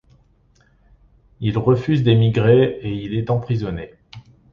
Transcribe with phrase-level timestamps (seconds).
[1.41, 3.93] Il refuse d'émigrer et il est emprisonné.